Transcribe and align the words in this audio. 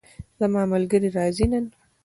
زما 0.39 0.61
ملګری 0.73 1.09
راځي 1.17 1.45
نن 1.51 1.65